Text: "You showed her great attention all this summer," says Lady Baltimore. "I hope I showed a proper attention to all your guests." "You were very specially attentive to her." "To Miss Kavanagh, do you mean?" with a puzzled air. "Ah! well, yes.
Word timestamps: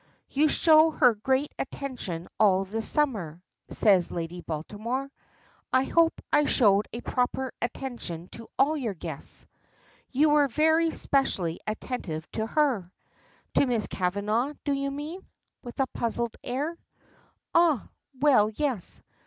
"You 0.31 0.47
showed 0.49 0.93
her 0.93 1.13
great 1.13 1.53
attention 1.59 2.27
all 2.39 2.65
this 2.65 2.87
summer," 2.89 3.43
says 3.69 4.09
Lady 4.09 4.41
Baltimore. 4.41 5.11
"I 5.71 5.83
hope 5.83 6.23
I 6.33 6.45
showed 6.45 6.87
a 6.91 7.01
proper 7.01 7.51
attention 7.61 8.27
to 8.29 8.49
all 8.57 8.75
your 8.75 8.95
guests." 8.95 9.45
"You 10.09 10.31
were 10.31 10.47
very 10.47 10.89
specially 10.89 11.59
attentive 11.67 12.27
to 12.31 12.47
her." 12.47 12.91
"To 13.53 13.65
Miss 13.67 13.85
Kavanagh, 13.85 14.55
do 14.63 14.71
you 14.73 14.89
mean?" 14.89 15.23
with 15.61 15.79
a 15.79 15.85
puzzled 15.93 16.35
air. 16.43 16.75
"Ah! 17.53 17.87
well, 18.19 18.49
yes. 18.55 19.03